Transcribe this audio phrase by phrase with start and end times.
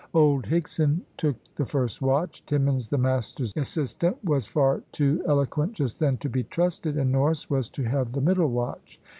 [0.15, 2.43] Old Higson took the first watch.
[2.47, 7.51] Timmins, the master's assistant was far too eloquent just then to be trusted, and Norris
[7.51, 8.99] was to have the middle watch.